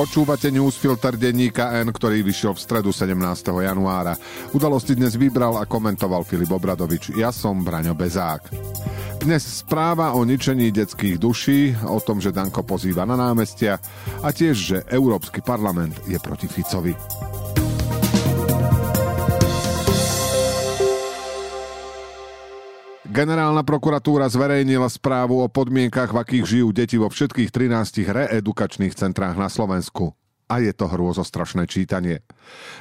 Počúvate 0.00 0.48
newsfilter 0.48 1.20
denníka 1.20 1.76
N, 1.76 1.92
ktorý 1.92 2.24
vyšiel 2.24 2.56
v 2.56 2.64
stredu 2.64 2.88
17. 2.88 3.20
januára. 3.52 4.16
Udalosti 4.56 4.96
dnes 4.96 5.12
vybral 5.12 5.60
a 5.60 5.68
komentoval 5.68 6.24
Filip 6.24 6.48
Obradovič. 6.56 7.12
Ja 7.20 7.28
som 7.28 7.60
Braňo 7.60 7.92
Bezák. 7.92 8.48
Dnes 9.20 9.44
správa 9.44 10.16
o 10.16 10.24
ničení 10.24 10.72
detských 10.72 11.20
duší, 11.20 11.76
o 11.84 12.00
tom, 12.00 12.16
že 12.16 12.32
Danko 12.32 12.64
pozýva 12.64 13.04
na 13.04 13.12
námestia 13.12 13.76
a 14.24 14.32
tiež, 14.32 14.56
že 14.56 14.78
Európsky 14.88 15.44
parlament 15.44 15.92
je 16.08 16.16
proti 16.16 16.48
Ficovi. 16.48 16.96
Generálna 23.20 23.60
prokuratúra 23.60 24.32
zverejnila 24.32 24.88
správu 24.88 25.44
o 25.44 25.48
podmienkach, 25.52 26.08
v 26.08 26.24
akých 26.24 26.56
žijú 26.56 26.72
deti 26.72 26.96
vo 26.96 27.12
všetkých 27.12 27.52
13 27.52 28.08
reedukačných 28.08 28.96
centrách 28.96 29.36
na 29.36 29.52
Slovensku 29.52 30.16
a 30.50 30.58
je 30.58 30.74
to 30.74 30.90
hrôzostrašné 30.90 31.70
čítanie. 31.70 32.26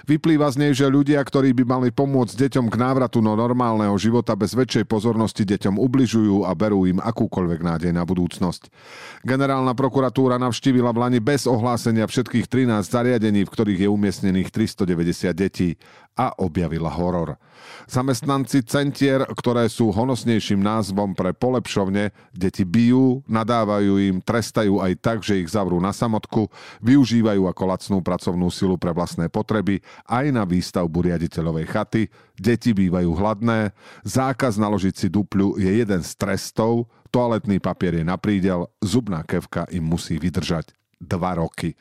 Vyplýva 0.09 0.49
z 0.49 0.55
nej, 0.57 0.71
že 0.73 0.89
ľudia, 0.89 1.21
ktorí 1.21 1.53
by 1.53 1.63
mali 1.69 1.89
pomôcť 1.93 2.49
deťom 2.49 2.65
k 2.65 2.75
návratu 2.81 3.21
do 3.21 3.37
normálneho 3.37 3.93
života 4.01 4.33
bez 4.33 4.57
väčšej 4.57 4.89
pozornosti 4.89 5.45
deťom 5.45 5.77
ubližujú 5.77 6.49
a 6.49 6.51
berú 6.57 6.89
im 6.89 6.97
akúkoľvek 6.97 7.61
nádej 7.61 7.91
na 7.93 8.01
budúcnosť. 8.01 8.73
Generálna 9.21 9.77
prokuratúra 9.77 10.41
navštívila 10.41 10.89
v 10.89 10.97
Lani 10.97 11.19
bez 11.21 11.45
ohlásenia 11.45 12.09
všetkých 12.09 12.49
13 12.49 12.81
zariadení, 12.89 13.45
v 13.45 13.53
ktorých 13.53 13.85
je 13.85 13.89
umiestnených 13.93 14.49
390 14.49 15.29
detí 15.37 15.77
a 16.19 16.35
objavila 16.35 16.91
horor. 16.91 17.39
Zamestnanci 17.87 18.67
centier, 18.67 19.23
ktoré 19.23 19.71
sú 19.71 19.89
honosnejším 19.95 20.59
názvom 20.59 21.15
pre 21.15 21.31
polepšovne, 21.31 22.11
deti 22.35 22.67
bijú, 22.67 23.23
nadávajú 23.25 23.93
im, 23.97 24.15
trestajú 24.19 24.83
aj 24.83 24.93
tak, 24.99 25.17
že 25.23 25.39
ich 25.39 25.49
zavrú 25.49 25.79
na 25.79 25.95
samotku, 25.95 26.51
využívajú 26.83 27.47
ako 27.47 27.63
lacnú 27.65 27.97
pracovnú 28.03 28.51
silu 28.51 28.75
pre 28.75 28.91
vlastné 28.91 29.31
potreby 29.31 29.79
aj 30.11 30.25
na 30.29 30.43
výstavbu 30.43 31.07
riaditeľovej 31.07 31.65
chaty, 31.71 32.03
deti 32.35 32.75
bývajú 32.75 33.09
hladné, 33.15 33.71
zákaz 34.03 34.59
naložiť 34.59 34.93
si 34.93 35.07
dupľu 35.07 35.55
je 35.55 35.71
jeden 35.81 36.01
z 36.03 36.11
trestov, 36.19 36.91
toaletný 37.09 37.63
papier 37.63 37.95
je 37.95 38.05
na 38.05 38.19
prídel, 38.19 38.67
zubná 38.83 39.23
kevka 39.23 39.65
im 39.71 39.87
musí 39.87 40.19
vydržať 40.19 40.75
dva 40.99 41.39
roky. 41.39 41.79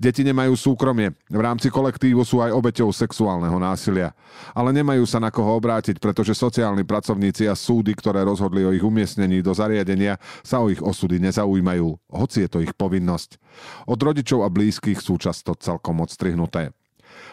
Deti 0.00 0.24
nemajú 0.24 0.56
súkromie. 0.56 1.12
V 1.28 1.40
rámci 1.40 1.68
kolektívu 1.68 2.22
sú 2.22 2.40
aj 2.40 2.54
obeťou 2.54 2.92
sexuálneho 2.92 3.56
násilia. 3.58 4.16
Ale 4.56 4.72
nemajú 4.72 5.04
sa 5.04 5.20
na 5.20 5.28
koho 5.28 5.58
obrátiť, 5.58 6.00
pretože 6.00 6.36
sociálni 6.36 6.86
pracovníci 6.86 7.48
a 7.48 7.56
súdy, 7.56 7.92
ktoré 7.92 8.24
rozhodli 8.24 8.64
o 8.64 8.72
ich 8.72 8.84
umiestnení 8.84 9.44
do 9.44 9.52
zariadenia, 9.52 10.16
sa 10.40 10.62
o 10.62 10.70
ich 10.72 10.80
osudy 10.80 11.20
nezaujímajú, 11.20 11.88
hoci 12.12 12.46
je 12.46 12.48
to 12.48 12.58
ich 12.64 12.72
povinnosť. 12.76 13.36
Od 13.90 13.98
rodičov 14.00 14.46
a 14.46 14.48
blízkych 14.48 15.00
sú 15.00 15.20
často 15.20 15.52
celkom 15.58 16.00
odstrihnuté. 16.00 16.72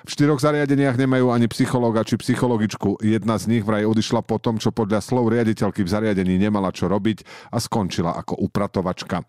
V 0.08 0.10
štyroch 0.16 0.40
zariadeniach 0.40 0.96
nemajú 0.96 1.32
ani 1.32 1.52
psychológa 1.52 2.08
či 2.08 2.16
psychologičku. 2.16 3.04
Jedna 3.04 3.36
z 3.36 3.52
nich 3.52 3.64
vraj 3.68 3.84
odišla 3.84 4.24
po 4.24 4.40
tom, 4.40 4.56
čo 4.56 4.72
podľa 4.72 5.04
slov 5.04 5.32
riaditeľky 5.32 5.84
v 5.84 5.92
zariadení 5.92 6.40
nemala 6.40 6.72
čo 6.72 6.88
robiť 6.88 7.52
a 7.52 7.60
skončila 7.60 8.16
ako 8.16 8.40
upratovačka. 8.40 9.28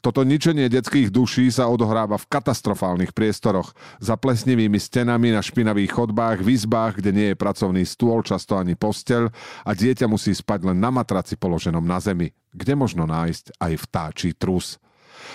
Toto 0.00 0.26
ničenie 0.26 0.66
detských 0.66 1.08
duší 1.08 1.50
sa 1.50 1.70
odohráva 1.70 2.18
v 2.18 2.28
katastrofálnych 2.28 3.14
priestoroch, 3.14 3.72
za 4.02 4.18
plesnivými 4.18 4.78
stenami 4.78 5.32
na 5.32 5.40
špinavých 5.40 5.94
chodbách, 5.94 6.42
v 6.42 6.54
izbách, 6.54 6.98
kde 6.98 7.10
nie 7.10 7.28
je 7.32 7.40
pracovný 7.40 7.82
stôl, 7.86 8.22
často 8.26 8.58
ani 8.58 8.74
posteľ 8.78 9.32
a 9.66 9.70
dieťa 9.72 10.06
musí 10.10 10.34
spať 10.34 10.72
len 10.72 10.78
na 10.78 10.90
matraci 10.90 11.38
položenom 11.38 11.82
na 11.82 11.98
zemi, 12.02 12.30
kde 12.52 12.74
možno 12.76 13.08
nájsť 13.08 13.58
aj 13.58 13.72
vtáčí 13.88 14.30
trus. 14.36 14.76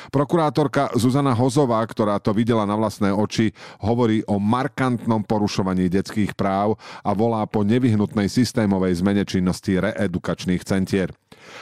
Prokurátorka 0.10 0.94
Zuzana 0.96 1.36
Hozová, 1.36 1.84
ktorá 1.84 2.18
to 2.22 2.32
videla 2.32 2.64
na 2.64 2.76
vlastné 2.78 3.12
oči, 3.12 3.52
hovorí 3.84 4.24
o 4.26 4.40
markantnom 4.40 5.24
porušovaní 5.24 5.92
detských 5.92 6.34
práv 6.34 6.80
a 7.04 7.12
volá 7.12 7.44
po 7.46 7.66
nevyhnutnej 7.66 8.32
systémovej 8.32 9.04
zmene 9.04 9.24
činnosti 9.28 9.78
reedukačných 9.78 10.64
centier. 10.64 11.12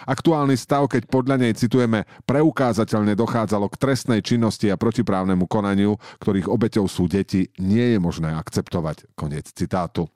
Aktuálny 0.10 0.58
stav, 0.58 0.90
keď 0.90 1.06
podľa 1.10 1.36
nej 1.46 1.54
citujeme, 1.54 2.10
preukázateľne 2.26 3.14
dochádzalo 3.14 3.70
k 3.70 3.80
trestnej 3.80 4.22
činnosti 4.26 4.70
a 4.74 4.80
protiprávnemu 4.80 5.46
konaniu, 5.46 5.98
ktorých 6.22 6.50
obeťou 6.50 6.86
sú 6.90 7.06
deti, 7.06 7.54
nie 7.62 7.94
je 7.94 8.00
možné 8.02 8.34
akceptovať. 8.34 9.06
Koniec 9.14 9.50
citátu. 9.54 10.10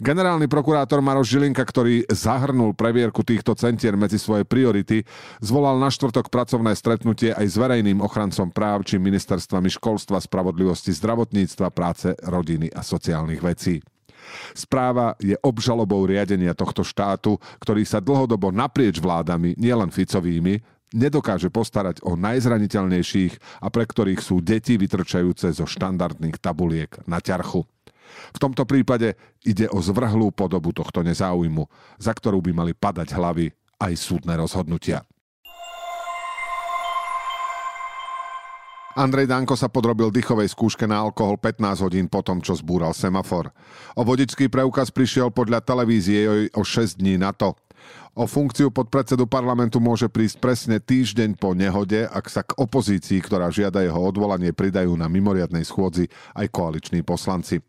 Generálny 0.00 0.48
prokurátor 0.48 1.04
Maroš 1.04 1.36
Žilinka, 1.36 1.60
ktorý 1.60 2.08
zahrnul 2.08 2.72
previerku 2.72 3.20
týchto 3.20 3.52
centier 3.52 4.00
medzi 4.00 4.16
svoje 4.16 4.48
priority, 4.48 5.04
zvolal 5.44 5.76
na 5.76 5.92
štvrtok 5.92 6.32
pracovné 6.32 6.72
stretnutie 6.72 7.36
aj 7.36 7.44
s 7.44 7.60
verejným 7.60 8.00
ochrancom 8.00 8.48
práv 8.48 8.88
či 8.88 8.96
ministerstvami 8.96 9.68
školstva, 9.68 10.16
spravodlivosti, 10.24 10.96
zdravotníctva, 10.96 11.68
práce, 11.68 12.16
rodiny 12.16 12.72
a 12.72 12.80
sociálnych 12.80 13.44
vecí. 13.44 13.84
Správa 14.56 15.20
je 15.20 15.36
obžalobou 15.36 16.08
riadenia 16.08 16.56
tohto 16.56 16.80
štátu, 16.80 17.36
ktorý 17.60 17.84
sa 17.84 18.00
dlhodobo 18.00 18.48
naprieč 18.48 19.04
vládami, 19.04 19.52
nielen 19.60 19.92
Ficovými, 19.92 20.64
nedokáže 20.96 21.52
postarať 21.52 22.00
o 22.08 22.16
najzraniteľnejších 22.16 23.60
a 23.60 23.68
pre 23.68 23.84
ktorých 23.84 24.24
sú 24.24 24.40
deti 24.40 24.80
vytrčajúce 24.80 25.52
zo 25.52 25.68
štandardných 25.68 26.40
tabuliek 26.40 26.88
na 27.04 27.20
ťarchu. 27.20 27.68
V 28.34 28.38
tomto 28.38 28.64
prípade 28.64 29.18
ide 29.42 29.66
o 29.70 29.78
zvrhlú 29.80 30.30
podobu 30.34 30.70
tohto 30.70 31.00
nezáujmu, 31.04 31.66
za 31.96 32.14
ktorú 32.14 32.40
by 32.44 32.52
mali 32.52 32.72
padať 32.76 33.14
hlavy 33.14 33.50
aj 33.80 33.92
súdne 33.96 34.36
rozhodnutia. 34.36 35.02
Andrej 38.98 39.30
Danko 39.30 39.54
sa 39.54 39.70
podrobil 39.70 40.10
dychovej 40.10 40.50
skúške 40.50 40.82
na 40.82 40.98
alkohol 40.98 41.38
15 41.38 41.86
hodín 41.86 42.10
po 42.10 42.26
tom, 42.26 42.42
čo 42.42 42.58
zbúral 42.58 42.90
semafor. 42.90 43.54
O 43.94 44.02
vodičský 44.02 44.50
preukaz 44.50 44.90
prišiel 44.90 45.30
podľa 45.30 45.62
televízie 45.62 46.50
o 46.50 46.62
6 46.66 46.98
dní 46.98 47.14
na 47.14 47.30
to. 47.30 47.54
O 48.18 48.26
funkciu 48.26 48.74
podpredsedu 48.74 49.30
parlamentu 49.30 49.78
môže 49.78 50.10
prísť 50.10 50.42
presne 50.42 50.76
týždeň 50.82 51.38
po 51.38 51.54
nehode, 51.54 52.02
ak 52.10 52.26
sa 52.26 52.42
k 52.42 52.58
opozícii, 52.58 53.22
ktorá 53.22 53.46
žiada 53.54 53.86
jeho 53.86 53.96
odvolanie, 53.96 54.50
pridajú 54.50 54.98
na 54.98 55.06
mimoriadnej 55.06 55.62
schôdzi 55.62 56.10
aj 56.34 56.50
koaliční 56.50 57.06
poslanci. 57.06 57.62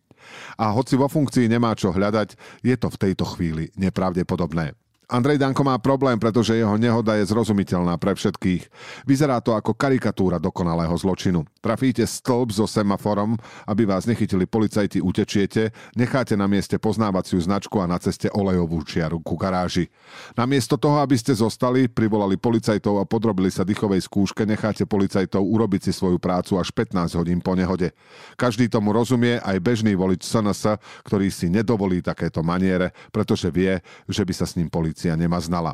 A 0.58 0.72
hoci 0.72 1.00
vo 1.00 1.08
funkcii 1.08 1.50
nemá 1.50 1.74
čo 1.74 1.94
hľadať, 1.94 2.36
je 2.62 2.76
to 2.78 2.88
v 2.92 3.00
tejto 3.08 3.26
chvíli 3.36 3.74
nepravdepodobné. 3.78 4.74
Andrej 5.12 5.44
Danko 5.44 5.68
má 5.68 5.76
problém, 5.76 6.16
pretože 6.16 6.56
jeho 6.56 6.80
nehoda 6.80 7.20
je 7.20 7.28
zrozumiteľná 7.28 8.00
pre 8.00 8.16
všetkých. 8.16 8.72
Vyzerá 9.04 9.44
to 9.44 9.52
ako 9.52 9.76
karikatúra 9.76 10.40
dokonalého 10.40 10.96
zločinu. 10.96 11.44
Trafíte 11.60 12.08
stĺp 12.08 12.56
so 12.56 12.64
semaforom, 12.64 13.36
aby 13.68 13.84
vás 13.84 14.08
nechytili 14.08 14.48
policajti, 14.48 15.04
utečiete, 15.04 15.76
necháte 16.00 16.40
na 16.40 16.48
mieste 16.48 16.80
poznávaciu 16.80 17.44
značku 17.44 17.84
a 17.84 17.92
na 17.92 18.00
ceste 18.00 18.32
olejovú 18.32 18.88
čiaru 18.88 19.20
ku 19.20 19.36
garáži. 19.36 19.92
Namiesto 20.40 20.80
toho, 20.80 21.04
aby 21.04 21.20
ste 21.20 21.36
zostali, 21.36 21.92
privolali 21.92 22.40
policajtov 22.40 23.04
a 23.04 23.04
podrobili 23.04 23.52
sa 23.52 23.68
dýchovej 23.68 24.08
skúške, 24.08 24.48
necháte 24.48 24.88
policajtov 24.88 25.44
urobiť 25.44 25.82
si 25.82 25.92
svoju 25.92 26.24
prácu 26.24 26.56
až 26.56 26.72
15 26.72 27.20
hodín 27.20 27.44
po 27.44 27.52
nehode. 27.52 27.92
Každý 28.40 28.72
tomu 28.72 28.96
rozumie, 28.96 29.44
aj 29.44 29.60
bežný 29.60 29.92
volič 29.92 30.24
SNS, 30.24 30.80
ktorý 31.04 31.28
si 31.28 31.52
nedovolí 31.52 32.00
takéto 32.00 32.40
maniere, 32.40 32.96
pretože 33.12 33.52
vie, 33.52 33.76
že 34.08 34.24
by 34.24 34.32
sa 34.32 34.48
s 34.48 34.56
ním 34.56 34.72
policia 34.72 35.01
policia 35.02 35.42
znala. 35.42 35.74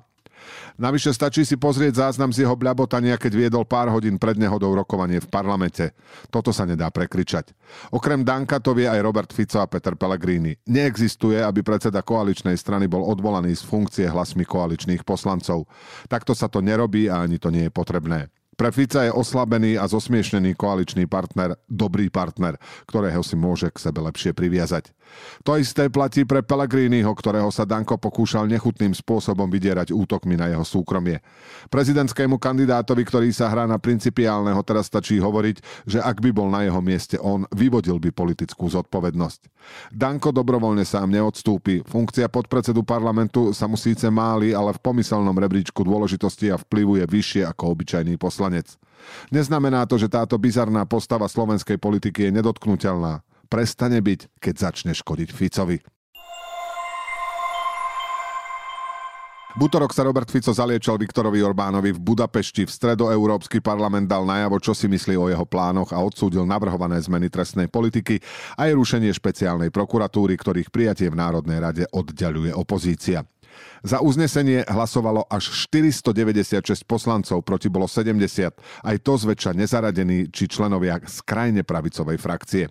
Navyše 0.78 1.12
stačí 1.12 1.44
si 1.44 1.58
pozrieť 1.58 2.08
záznam 2.08 2.32
z 2.32 2.46
jeho 2.46 2.56
bľabotania, 2.56 3.18
keď 3.20 3.34
viedol 3.34 3.66
pár 3.66 3.90
hodín 3.90 4.16
pred 4.22 4.38
nehodou 4.38 4.72
rokovanie 4.78 5.20
v 5.20 5.28
parlamente. 5.28 5.92
Toto 6.30 6.54
sa 6.54 6.64
nedá 6.64 6.88
prekričať. 6.94 7.52
Okrem 7.92 8.22
Danka 8.22 8.62
to 8.62 8.78
vie 8.78 8.88
aj 8.88 9.02
Robert 9.02 9.34
Fico 9.34 9.60
a 9.60 9.68
Peter 9.68 9.98
Pellegrini. 9.98 10.56
Neexistuje, 10.70 11.42
aby 11.42 11.66
predseda 11.66 12.06
koaličnej 12.06 12.56
strany 12.56 12.86
bol 12.86 13.04
odvolaný 13.04 13.58
z 13.58 13.66
funkcie 13.66 14.06
hlasmi 14.08 14.46
koaličných 14.46 15.02
poslancov. 15.02 15.66
Takto 16.08 16.38
sa 16.38 16.48
to 16.48 16.64
nerobí 16.64 17.10
a 17.10 17.26
ani 17.26 17.42
to 17.42 17.50
nie 17.50 17.68
je 17.68 17.74
potrebné. 17.74 18.30
Pre 18.58 18.74
Fica 18.74 19.06
je 19.06 19.14
oslabený 19.14 19.78
a 19.78 19.86
zosmiešnený 19.86 20.58
koaličný 20.58 21.06
partner 21.06 21.62
dobrý 21.70 22.10
partner, 22.10 22.58
ktorého 22.90 23.22
si 23.22 23.38
môže 23.38 23.70
k 23.70 23.78
sebe 23.78 24.02
lepšie 24.02 24.34
priviazať. 24.34 24.90
To 25.46 25.62
isté 25.62 25.94
platí 25.94 26.26
pre 26.26 26.42
Pellegriniho, 26.42 27.08
ktorého 27.14 27.54
sa 27.54 27.70
Danko 27.70 28.02
pokúšal 28.02 28.50
nechutným 28.50 28.98
spôsobom 28.98 29.46
vydierať 29.46 29.94
útokmi 29.94 30.34
na 30.34 30.50
jeho 30.50 30.66
súkromie. 30.66 31.22
Prezidentskému 31.70 32.42
kandidátovi, 32.42 33.06
ktorý 33.06 33.30
sa 33.30 33.48
hrá 33.54 33.70
na 33.70 33.78
principiálneho, 33.78 34.58
teraz 34.66 34.90
stačí 34.90 35.22
hovoriť, 35.22 35.86
že 35.86 36.02
ak 36.02 36.18
by 36.18 36.34
bol 36.34 36.50
na 36.50 36.66
jeho 36.66 36.82
mieste 36.82 37.22
on, 37.22 37.46
vyvodil 37.54 38.02
by 38.02 38.10
politickú 38.10 38.68
zodpovednosť. 38.74 39.54
Danko 39.94 40.34
dobrovoľne 40.34 40.84
sám 40.84 41.14
neodstúpi. 41.14 41.86
Funkcia 41.86 42.26
podpredsedu 42.26 42.82
parlamentu 42.82 43.54
sa 43.54 43.70
mu 43.70 43.78
síce 43.78 44.10
máli, 44.10 44.52
ale 44.58 44.74
v 44.74 44.82
pomyselnom 44.82 45.36
rebríčku 45.38 45.86
dôležitosti 45.86 46.50
a 46.50 46.58
vplyvu 46.58 47.00
je 47.00 47.06
vyššie 47.06 47.44
ako 47.46 47.78
obyčajný 47.78 48.18
poslanec 48.18 48.47
poslanec. 48.48 48.68
Neznamená 49.32 49.84
to, 49.86 50.00
že 50.00 50.08
táto 50.08 50.40
bizarná 50.40 50.88
postava 50.88 51.28
slovenskej 51.28 51.78
politiky 51.78 52.32
je 52.32 52.32
nedotknutelná. 52.40 53.22
Prestane 53.48 54.00
byť, 54.00 54.40
keď 54.40 54.56
začne 54.56 54.92
škodiť 54.96 55.30
Ficovi. 55.32 55.80
V 59.58 59.66
útorok 59.66 59.90
sa 59.90 60.06
Robert 60.06 60.30
Fico 60.30 60.54
zaliečal 60.54 61.02
Viktorovi 61.02 61.42
Orbánovi 61.42 61.90
v 61.90 62.04
Budapešti. 62.14 62.70
V 62.70 62.70
stredoeurópsky 62.70 63.58
parlament 63.58 64.06
dal 64.06 64.22
najavo, 64.22 64.62
čo 64.62 64.78
si 64.78 64.86
myslí 64.86 65.18
o 65.18 65.34
jeho 65.34 65.50
plánoch 65.50 65.90
a 65.90 65.98
odsúdil 65.98 66.46
navrhované 66.46 67.02
zmeny 67.02 67.26
trestnej 67.26 67.66
politiky 67.66 68.22
aj 68.54 68.70
rušenie 68.78 69.10
špeciálnej 69.10 69.74
prokuratúry, 69.74 70.38
ktorých 70.38 70.70
prijatie 70.70 71.10
v 71.10 71.18
Národnej 71.18 71.58
rade 71.58 71.84
oddialuje 71.90 72.54
opozícia. 72.54 73.26
Za 73.86 74.02
uznesenie 74.02 74.66
hlasovalo 74.68 75.26
až 75.30 75.50
496 75.70 76.84
poslancov, 76.84 77.46
proti 77.46 77.68
bolo 77.72 77.86
70, 77.86 78.58
aj 78.84 78.96
to 79.02 79.14
zväčša 79.16 79.54
nezaradení 79.56 80.30
či 80.34 80.50
členovia 80.50 81.00
z 81.06 81.18
krajne 81.24 81.62
pravicovej 81.62 82.18
frakcie. 82.18 82.66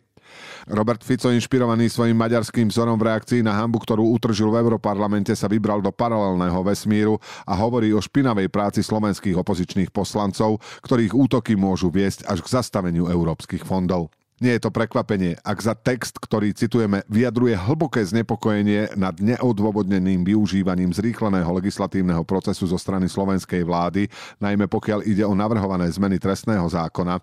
Robert 0.66 1.06
Fico, 1.06 1.30
inšpirovaný 1.30 1.86
svojim 1.86 2.18
maďarským 2.18 2.66
vzorom 2.68 2.98
v 2.98 3.06
reakcii 3.14 3.40
na 3.46 3.54
hambu, 3.54 3.78
ktorú 3.78 4.02
utržil 4.18 4.50
v 4.50 4.66
Europarlamente, 4.66 5.32
sa 5.38 5.46
vybral 5.46 5.78
do 5.78 5.94
paralelného 5.94 6.58
vesmíru 6.66 7.22
a 7.46 7.54
hovorí 7.54 7.94
o 7.94 8.02
špinavej 8.02 8.50
práci 8.50 8.82
slovenských 8.82 9.38
opozičných 9.38 9.94
poslancov, 9.94 10.58
ktorých 10.82 11.14
útoky 11.14 11.54
môžu 11.54 11.94
viesť 11.94 12.26
až 12.26 12.42
k 12.42 12.52
zastaveniu 12.58 13.06
európskych 13.06 13.62
fondov. 13.62 14.10
Nie 14.36 14.60
je 14.60 14.68
to 14.68 14.70
prekvapenie, 14.74 15.40
ak 15.40 15.58
za 15.64 15.72
text, 15.72 16.20
ktorý 16.20 16.52
citujeme, 16.52 17.00
vyjadruje 17.08 17.56
hlboké 17.56 18.04
znepokojenie 18.04 18.92
nad 18.92 19.16
neodôvodneným 19.16 20.28
využívaním 20.28 20.92
zrýchleného 20.92 21.48
legislatívneho 21.56 22.20
procesu 22.20 22.68
zo 22.68 22.76
strany 22.76 23.08
slovenskej 23.08 23.64
vlády, 23.64 24.12
najmä 24.36 24.68
pokiaľ 24.68 25.08
ide 25.08 25.24
o 25.24 25.32
navrhované 25.32 25.88
zmeny 25.88 26.20
trestného 26.20 26.68
zákona, 26.68 27.16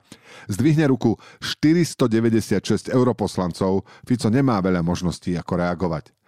zdvihne 0.50 0.90
ruku 0.90 1.14
496 1.38 2.90
europoslancov, 2.90 3.86
Fico 4.10 4.34
nemá 4.34 4.58
veľa 4.66 4.82
možností, 4.82 5.38
ako 5.38 5.62
reagovať. 5.62 6.23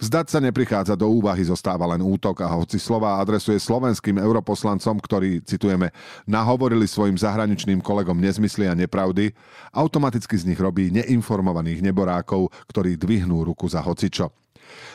Vzdať 0.00 0.26
sa 0.32 0.38
neprichádza 0.40 0.96
do 0.96 1.12
úvahy, 1.12 1.44
zostáva 1.44 1.84
len 1.92 2.00
útok 2.00 2.40
a 2.40 2.48
hoci 2.48 2.80
slova 2.80 3.20
adresuje 3.20 3.60
slovenským 3.60 4.16
europoslancom, 4.16 4.96
ktorí, 4.96 5.44
citujeme, 5.44 5.92
nahovorili 6.24 6.88
svojim 6.88 7.20
zahraničným 7.20 7.84
kolegom 7.84 8.16
nezmysly 8.16 8.64
a 8.64 8.72
nepravdy, 8.72 9.36
automaticky 9.76 10.40
z 10.40 10.48
nich 10.48 10.60
robí 10.60 10.88
neinformovaných 10.88 11.84
neborákov, 11.84 12.48
ktorí 12.72 12.96
dvihnú 12.96 13.44
ruku 13.44 13.68
za 13.68 13.84
hocičo. 13.84 14.39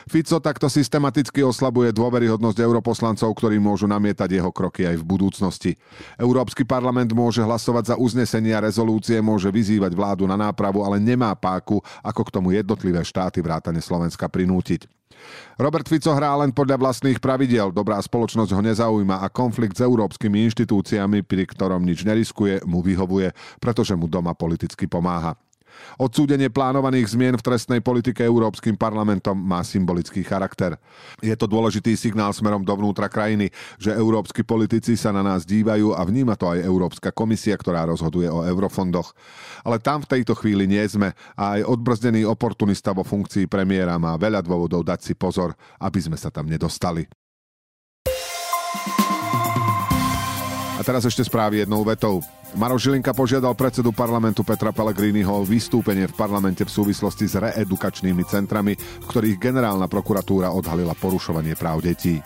Fico 0.06 0.38
takto 0.38 0.70
systematicky 0.70 1.42
oslabuje 1.42 1.90
dôveryhodnosť 1.90 2.58
europoslancov, 2.62 3.30
ktorí 3.34 3.58
môžu 3.58 3.90
namietať 3.90 4.38
jeho 4.38 4.50
kroky 4.54 4.86
aj 4.86 5.02
v 5.02 5.04
budúcnosti. 5.04 5.72
Európsky 6.14 6.62
parlament 6.62 7.10
môže 7.10 7.42
hlasovať 7.42 7.92
za 7.92 7.96
uznesenie 7.98 8.54
rezolúcie, 8.54 9.18
môže 9.18 9.50
vyzývať 9.50 9.92
vládu 9.92 10.24
na 10.30 10.38
nápravu, 10.38 10.86
ale 10.86 11.02
nemá 11.02 11.34
páku, 11.34 11.82
ako 12.00 12.22
k 12.22 12.32
tomu 12.32 12.54
jednotlivé 12.54 13.02
štáty 13.02 13.42
vrátane 13.42 13.82
Slovenska 13.82 14.30
prinútiť. 14.30 14.86
Robert 15.56 15.88
Fico 15.88 16.12
hrá 16.12 16.36
len 16.36 16.52
podľa 16.52 16.76
vlastných 16.76 17.18
pravidiel, 17.18 17.72
dobrá 17.72 17.96
spoločnosť 17.98 18.52
ho 18.52 18.62
nezaujíma 18.62 19.24
a 19.24 19.32
konflikt 19.32 19.80
s 19.80 19.82
európskymi 19.82 20.44
inštitúciami, 20.52 21.24
pri 21.24 21.48
ktorom 21.48 21.80
nič 21.82 22.04
neriskuje, 22.04 22.62
mu 22.68 22.84
vyhovuje, 22.84 23.32
pretože 23.58 23.96
mu 23.96 24.06
doma 24.06 24.36
politicky 24.36 24.84
pomáha. 24.84 25.34
Odsúdenie 25.96 26.52
plánovaných 26.52 27.16
zmien 27.16 27.34
v 27.38 27.46
trestnej 27.46 27.80
politike 27.80 28.20
Európskym 28.24 28.76
parlamentom 28.76 29.36
má 29.36 29.64
symbolický 29.64 30.20
charakter. 30.26 30.76
Je 31.24 31.32
to 31.32 31.48
dôležitý 31.48 31.96
signál 31.96 32.34
smerom 32.36 32.62
dovnútra 32.66 33.08
krajiny, 33.08 33.48
že 33.80 33.96
európsky 33.96 34.44
politici 34.44 34.98
sa 34.98 35.14
na 35.14 35.24
nás 35.24 35.48
dívajú 35.48 35.96
a 35.96 36.04
vníma 36.04 36.36
to 36.36 36.52
aj 36.52 36.64
Európska 36.64 37.10
komisia, 37.14 37.56
ktorá 37.56 37.88
rozhoduje 37.88 38.28
o 38.28 38.44
eurofondoch. 38.44 39.16
Ale 39.64 39.80
tam 39.80 40.04
v 40.04 40.20
tejto 40.20 40.36
chvíli 40.36 40.68
nie 40.68 40.84
sme 40.84 41.16
a 41.38 41.58
aj 41.58 41.68
odbrzdený 41.68 42.28
oportunista 42.28 42.92
vo 42.92 43.06
funkcii 43.06 43.48
premiéra 43.48 43.96
má 43.96 44.18
veľa 44.20 44.44
dôvodov 44.44 44.84
dať 44.84 45.00
si 45.00 45.14
pozor, 45.16 45.56
aby 45.80 45.98
sme 46.02 46.20
sa 46.20 46.28
tam 46.28 46.44
nedostali. 46.44 47.08
A 50.76 50.84
teraz 50.84 51.08
ešte 51.08 51.24
správy 51.24 51.64
jednou 51.64 51.80
vetou. 51.88 52.20
Maroš 52.52 52.88
Žilinka 52.88 53.16
požiadal 53.16 53.56
predsedu 53.56 53.96
parlamentu 53.96 54.44
Petra 54.44 54.76
Pellegriniho 54.76 55.32
o 55.32 55.40
vystúpenie 55.40 56.04
v 56.04 56.14
parlamente 56.14 56.68
v 56.68 56.72
súvislosti 56.72 57.24
s 57.24 57.40
reedukačnými 57.40 58.24
centrami, 58.28 58.76
v 58.76 59.06
ktorých 59.08 59.40
generálna 59.40 59.88
prokuratúra 59.88 60.52
odhalila 60.52 60.92
porušovanie 60.92 61.56
práv 61.56 61.80
detí. 61.80 62.20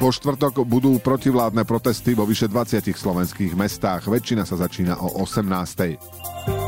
Po 0.00 0.08
štvrtok 0.08 0.64
budú 0.64 0.96
protivládne 0.96 1.68
protesty 1.68 2.16
vo 2.16 2.24
vyše 2.24 2.48
20 2.48 2.88
slovenských 2.88 3.52
mestách. 3.52 4.08
Väčšina 4.08 4.48
sa 4.48 4.56
začína 4.56 4.96
o 4.96 5.24
18. 5.24 6.59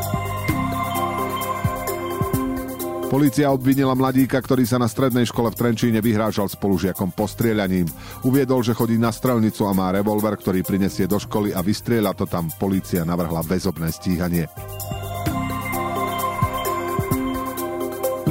Polícia 3.13 3.53
obvinila 3.53 3.93
mladíka, 3.93 4.41
ktorý 4.41 4.65
sa 4.65 4.81
na 4.81 4.89
strednej 4.89 5.29
škole 5.29 5.53
v 5.53 5.59
Trenčíne 5.61 6.01
vyhrážal 6.01 6.49
spolužiakom 6.49 7.13
postrieľaním. 7.13 7.85
Uviedol, 8.25 8.65
že 8.65 8.73
chodí 8.73 8.97
na 8.97 9.13
strelnicu 9.13 9.69
a 9.69 9.77
má 9.77 9.93
revolver, 9.93 10.33
ktorý 10.33 10.65
prinesie 10.65 11.05
do 11.05 11.21
školy 11.21 11.53
a 11.53 11.61
vystrieľa 11.61 12.17
to 12.17 12.25
tam. 12.25 12.49
Polícia 12.57 13.05
navrhla 13.05 13.45
väzobné 13.45 13.93
stíhanie. 13.93 14.49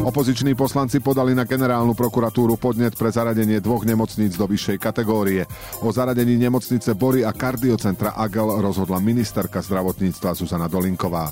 Opoziční 0.02 0.58
poslanci 0.58 0.98
podali 0.98 1.38
na 1.38 1.46
generálnu 1.46 1.94
prokuratúru 1.94 2.58
podnet 2.58 2.98
pre 2.98 3.14
zaradenie 3.14 3.62
dvoch 3.62 3.86
nemocníc 3.86 4.34
do 4.34 4.50
vyššej 4.50 4.82
kategórie. 4.82 5.46
O 5.86 5.94
zaradení 5.94 6.42
nemocnice 6.42 6.98
Bory 6.98 7.22
a 7.22 7.30
kardiocentra 7.38 8.18
Agel 8.18 8.50
rozhodla 8.58 8.98
ministerka 8.98 9.62
zdravotníctva 9.62 10.34
Zuzana 10.34 10.66
Dolinková. 10.66 11.30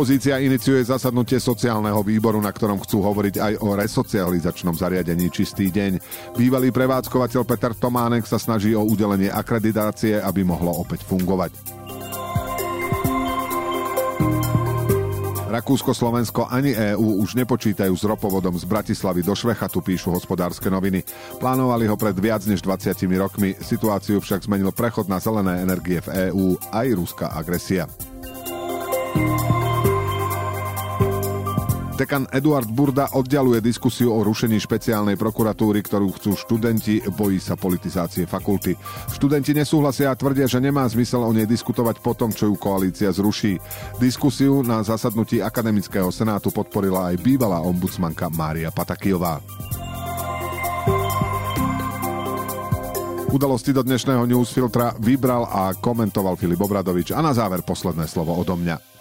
Opozícia 0.00 0.40
iniciuje 0.40 0.80
zasadnutie 0.80 1.36
sociálneho 1.36 2.00
výboru, 2.00 2.40
na 2.40 2.48
ktorom 2.48 2.80
chcú 2.80 3.04
hovoriť 3.04 3.36
aj 3.36 3.54
o 3.60 3.76
resocializačnom 3.76 4.72
zariadení 4.72 5.28
Čistý 5.28 5.68
deň. 5.68 6.00
Bývalý 6.40 6.72
prevádzkovateľ 6.72 7.44
Peter 7.44 7.76
Tománek 7.76 8.24
sa 8.24 8.40
snaží 8.40 8.72
o 8.72 8.80
udelenie 8.80 9.28
akreditácie, 9.28 10.16
aby 10.16 10.40
mohlo 10.40 10.72
opäť 10.72 11.04
fungovať. 11.04 11.52
Rakúsko, 15.52 15.92
Slovensko 15.92 16.48
ani 16.48 16.72
EÚ 16.72 17.20
už 17.20 17.36
nepočítajú 17.36 17.92
s 17.92 18.00
ropovodom 18.08 18.56
z 18.56 18.64
Bratislavy 18.64 19.20
do 19.20 19.36
Švechatu, 19.36 19.84
píšu 19.84 20.16
hospodárske 20.16 20.72
noviny. 20.72 21.04
Plánovali 21.36 21.84
ho 21.84 22.00
pred 22.00 22.16
viac 22.16 22.40
než 22.48 22.64
20 22.64 22.96
rokmi, 23.20 23.52
situáciu 23.60 24.24
však 24.24 24.48
zmenil 24.48 24.72
prechod 24.72 25.12
na 25.12 25.20
zelené 25.20 25.60
energie 25.60 26.00
v 26.00 26.32
EÚ 26.32 26.56
aj 26.72 26.88
ruská 26.96 27.36
agresia. 27.36 27.84
Dekan 32.00 32.24
Eduard 32.32 32.64
Burda 32.64 33.12
oddialuje 33.12 33.60
diskusiu 33.60 34.16
o 34.16 34.24
rušení 34.24 34.56
špeciálnej 34.56 35.20
prokuratúry, 35.20 35.84
ktorú 35.84 36.16
chcú 36.16 36.32
študenti, 36.32 37.04
bojí 37.12 37.36
sa 37.36 37.60
politizácie 37.60 38.24
fakulty. 38.24 38.72
Študenti 39.12 39.52
nesúhlasia 39.52 40.08
a 40.08 40.16
tvrdia, 40.16 40.48
že 40.48 40.64
nemá 40.64 40.88
zmysel 40.88 41.20
o 41.20 41.28
nej 41.28 41.44
diskutovať 41.44 42.00
po 42.00 42.16
tom, 42.16 42.32
čo 42.32 42.48
ju 42.48 42.56
koalícia 42.56 43.12
zruší. 43.12 43.60
Diskusiu 44.00 44.64
na 44.64 44.80
zasadnutí 44.80 45.44
Akademického 45.44 46.08
senátu 46.08 46.48
podporila 46.48 47.12
aj 47.12 47.20
bývalá 47.20 47.60
ombudsmanka 47.60 48.32
Mária 48.32 48.72
Patakijová. 48.72 49.44
Udalosti 53.28 53.76
do 53.76 53.84
dnešného 53.84 54.24
newsfiltra 54.24 54.96
vybral 54.96 55.44
a 55.44 55.76
komentoval 55.76 56.40
Filip 56.40 56.64
Obradovič 56.64 57.12
a 57.12 57.20
na 57.20 57.36
záver 57.36 57.60
posledné 57.60 58.08
slovo 58.08 58.32
odo 58.40 58.56
mňa. 58.56 58.99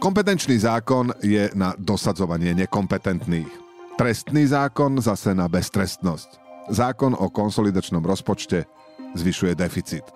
Kompetenčný 0.00 0.56
zákon 0.56 1.12
je 1.20 1.52
na 1.52 1.76
dosadzovanie 1.76 2.56
nekompetentných. 2.56 3.52
Trestný 4.00 4.48
zákon 4.48 4.96
zase 4.96 5.36
na 5.36 5.44
beztrestnosť. 5.44 6.40
Zákon 6.72 7.12
o 7.12 7.28
konsolidačnom 7.28 8.00
rozpočte 8.00 8.64
zvyšuje 9.12 9.52
deficit. 9.52 10.08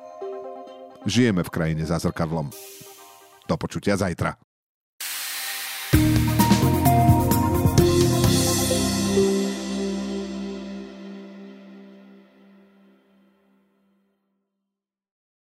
Žijeme 1.05 1.45
v 1.45 1.53
krajine 1.53 1.85
za 1.85 2.01
zrkadlom. 2.01 2.49
Do 3.45 3.55
počutia 3.61 4.01
zajtra. 4.01 4.41